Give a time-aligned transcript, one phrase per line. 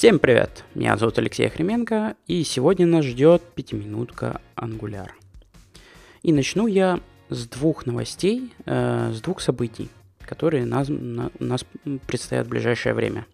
[0.00, 0.64] Всем привет!
[0.74, 5.10] Меня зовут Алексей Охременко, и сегодня нас ждет пятиминутка Angular.
[6.22, 9.90] И начну я с двух новостей, э, с двух событий,
[10.24, 11.66] которые нас, на, нас
[12.06, 13.26] предстоят в ближайшее время.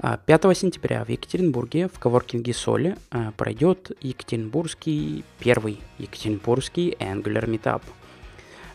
[0.00, 7.82] 5 а, сентября в Екатеринбурге в коворкинге Соли э, пройдет Екатеринбургский, первый Екатеринбургский Angular Meetup.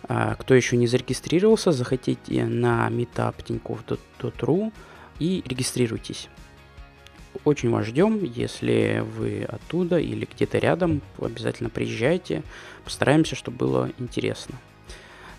[0.07, 4.71] Э, кто еще не зарегистрировался, заходите на meetup.tinькофф.ру
[5.19, 6.29] и регистрируйтесь.
[7.45, 12.43] Очень вас ждем, если вы оттуда или где-то рядом, обязательно приезжайте,
[12.83, 14.55] постараемся, чтобы было интересно.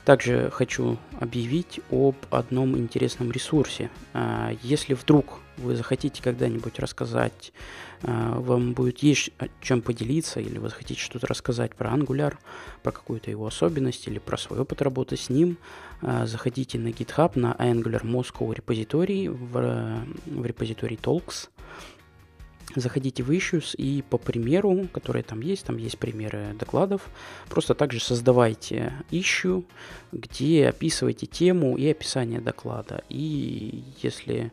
[0.04, 3.88] Также хочу объявить об одном интересном ресурсе.
[4.12, 7.52] А, если вдруг вы захотите когда-нибудь рассказать,
[8.02, 12.34] а, вам будет есть чем поделиться, или вы захотите что-то рассказать про Angular,
[12.82, 15.56] про какую-то его особенность или про свой опыт работы с ним,
[16.00, 21.48] а, заходите на GitHub, на Angular Moscow репозиторий, в, в репозиторий Talks,
[22.74, 27.02] заходите в Issues и по примеру, который там есть, там есть примеры докладов,
[27.48, 29.64] просто также создавайте issue,
[30.12, 33.02] где описываете тему и описание доклада.
[33.08, 34.52] И если,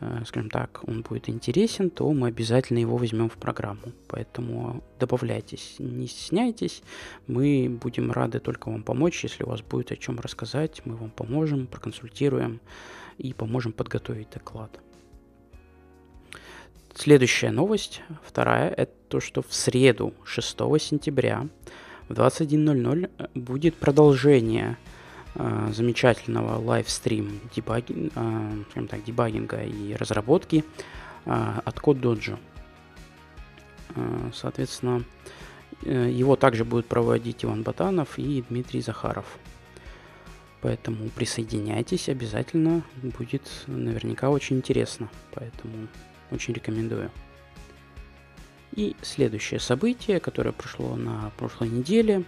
[0.00, 3.92] э, скажем так, он будет интересен, то мы обязательно его возьмем в программу.
[4.08, 6.82] Поэтому добавляйтесь, не стесняйтесь,
[7.26, 11.10] мы будем рады только вам помочь, если у вас будет о чем рассказать, мы вам
[11.10, 12.60] поможем, проконсультируем
[13.18, 14.80] и поможем подготовить доклад.
[17.00, 20.48] Следующая новость, вторая, это то, что в среду, 6
[20.80, 21.46] сентября,
[22.08, 24.76] в 21.00 э, будет продолжение
[25.36, 30.64] э, замечательного лайвстрим дебаги, э, так, дебагинга и разработки
[31.24, 32.36] э, от Code Dojo.
[33.94, 35.04] Э, соответственно,
[35.84, 39.38] э, его также будут проводить Иван Батанов и Дмитрий Захаров.
[40.62, 45.08] Поэтому присоединяйтесь обязательно, будет наверняка очень интересно.
[45.32, 45.86] Поэтому
[46.30, 47.10] очень рекомендую.
[48.72, 52.24] И следующее событие, которое прошло на прошлой неделе,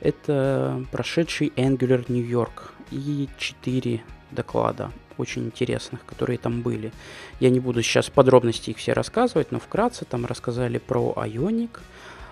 [0.00, 6.92] это прошедший Angular New York и 4 доклада очень интересных, которые там были.
[7.40, 11.80] Я не буду сейчас подробности их все рассказывать, но вкратце там рассказали про Ionic,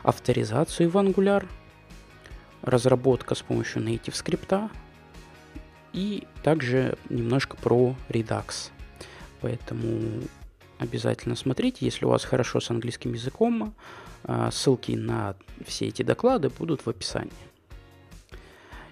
[0.02, 1.46] авторизацию в Angular,
[2.62, 4.70] разработка с помощью native скрипта
[5.92, 8.70] и также немножко про Redux.
[9.40, 10.22] Поэтому
[10.78, 13.74] обязательно смотрите, если у вас хорошо с английским языком.
[14.24, 17.32] А, ссылки на все эти доклады будут в описании.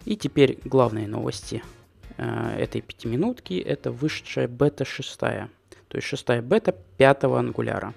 [0.05, 1.63] И теперь главные новости
[2.19, 3.55] а, этой пятиминутки.
[3.55, 5.19] Это вышедшая бета 6.
[5.19, 5.49] То
[5.93, 7.95] есть шестая бета пятого ангуляра.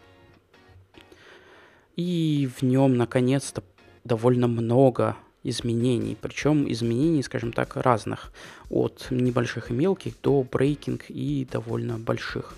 [1.95, 3.63] И в нем наконец-то
[4.03, 6.17] довольно много изменений.
[6.19, 8.31] Причем изменений, скажем так, разных.
[8.69, 12.55] От небольших и мелких до брейкинг и довольно больших.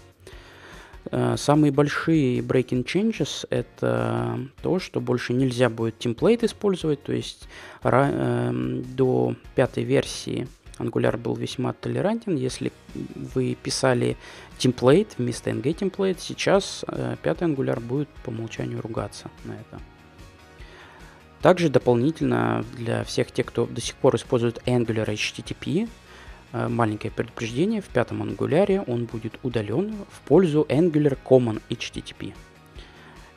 [1.12, 7.48] Э, самые большие breaking changes это то, что больше нельзя будет темплейт использовать, то есть
[7.84, 12.36] э, до пятой версии Angular был весьма толерантен.
[12.36, 12.72] Если
[13.16, 14.18] вы писали
[14.58, 19.82] темплейт вместо ng темплейт, сейчас э, пятый Angular будет по умолчанию ругаться на это.
[21.42, 25.88] Также дополнительно для всех тех, кто до сих пор использует Angular HTTP,
[26.52, 32.34] маленькое предупреждение, в пятом ангуляре он будет удален в пользу Angular Common HTTP.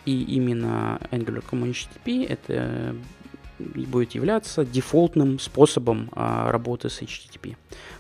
[0.05, 2.97] И именно Angular Common HTTP это
[3.59, 7.57] будет являться дефолтным способом а, работы с HTTP.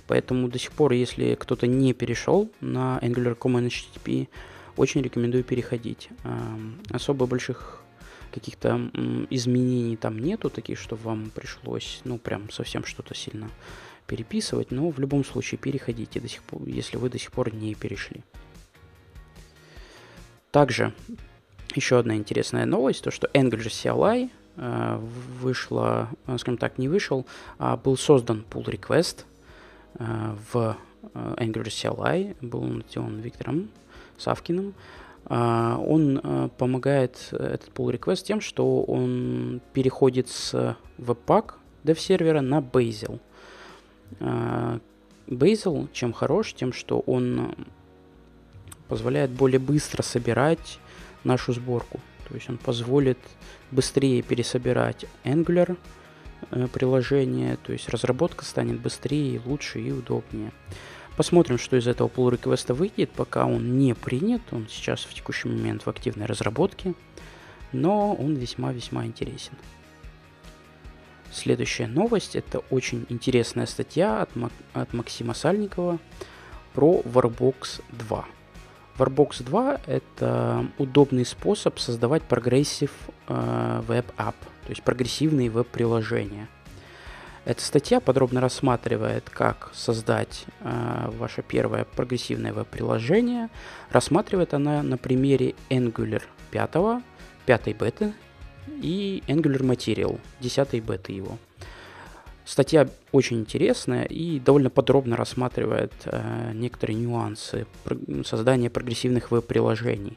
[0.06, 4.28] Поэтому до сих пор, если кто-то не перешел на Angular Common HTTP,
[4.76, 6.08] очень рекомендую переходить.
[6.24, 6.58] А,
[6.90, 7.82] особо больших
[8.32, 8.90] каких-то
[9.28, 13.50] изменений там нету, таких, что вам пришлось, ну, прям совсем что-то сильно
[14.12, 17.74] переписывать, но в любом случае переходите, до сих пор, если вы до сих пор не
[17.74, 18.20] перешли.
[20.50, 20.92] Также
[21.74, 24.98] еще одна интересная новость, то что Angular CLI э,
[25.40, 27.24] вышла, э, скажем так, не вышел,
[27.56, 29.24] а был создан pull request
[29.94, 30.76] э, в
[31.14, 32.64] Angular CLI, был
[32.96, 33.70] он Виктором
[34.18, 34.74] Савкиным.
[35.24, 41.54] Он помогает этот pull request тем, что он переходит с Webpack
[41.84, 43.18] dev сервера на Bazel.
[44.20, 46.54] Bazel чем хорош?
[46.54, 47.54] Тем, что он
[48.88, 50.78] позволяет более быстро собирать
[51.24, 52.00] нашу сборку.
[52.28, 53.18] То есть он позволит
[53.70, 55.76] быстрее пересобирать Angular
[56.50, 60.52] э, приложение, то есть разработка станет быстрее, лучше и удобнее.
[61.16, 65.48] Посмотрим, что из этого pull request выйдет, пока он не принят, он сейчас в текущий
[65.48, 66.94] момент в активной разработке,
[67.72, 69.54] но он весьма-весьма интересен.
[71.32, 75.98] Следующая новость– это очень интересная статья от, Мак- от Максима Сальникова
[76.74, 78.24] про Workbox 2.
[78.98, 82.90] Workbox 2— это удобный способ создавать progressive
[83.28, 86.48] э, web app, то есть прогрессивные веб-приложения.
[87.46, 93.48] Эта статья подробно рассматривает, как создать э, ваше первое прогрессивное веб-приложение.
[93.90, 97.02] Рассматривает она на примере Angular 5,
[97.46, 98.12] 5 беты
[98.66, 101.38] и Angular Material, 10 беты его.
[102.44, 107.66] Статья очень интересная и довольно подробно рассматривает э, некоторые нюансы
[108.24, 110.16] создания прогрессивных веб-приложений.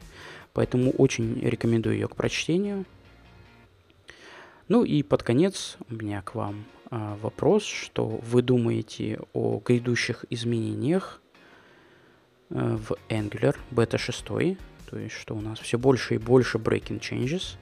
[0.52, 2.84] Поэтому очень рекомендую ее к прочтению.
[4.68, 10.24] Ну и под конец у меня к вам э, вопрос, что вы думаете о грядущих
[10.28, 11.20] изменениях
[12.50, 16.98] э, в Angular Beta 6, то есть что у нас все больше и больше breaking
[16.98, 17.56] changes,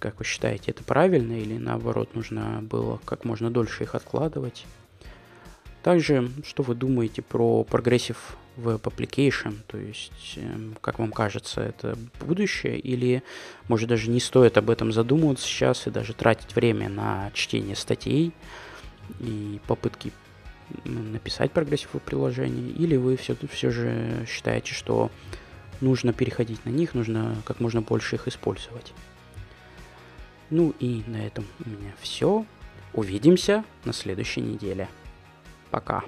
[0.00, 4.66] как вы считаете, это правильно или наоборот нужно было как можно дольше их откладывать?
[5.82, 8.18] Также, что вы думаете про Progressive
[8.56, 13.22] Web Application, то есть, эм, как вам кажется, это будущее, или,
[13.68, 18.32] может, даже не стоит об этом задумываться сейчас и даже тратить время на чтение статей
[19.20, 20.12] и попытки
[20.84, 25.10] написать прогрессивное приложение, или вы все, все же считаете, что
[25.80, 28.92] нужно переходить на них, нужно как можно больше их использовать.
[30.50, 32.44] Ну и на этом у меня все.
[32.92, 34.88] Увидимся на следующей неделе.
[35.70, 36.02] Пока.